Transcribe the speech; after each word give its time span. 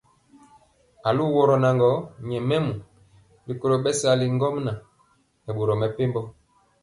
Aluworo 1.09 1.55
naŋgɔ 1.63 1.89
nyɛmemɔ 2.27 2.71
rikolo 3.47 3.75
bɛsali 3.83 4.25
ŋgomnaŋ 4.35 4.77
nɛ 5.43 5.51
boro 5.57 5.73
mepempɔ. 5.81 6.21